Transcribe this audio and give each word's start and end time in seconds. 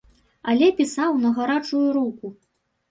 Але 0.53 0.71
пісаў 0.81 1.11
на 1.27 1.35
гарачую 1.39 1.87
руку. 2.01 2.35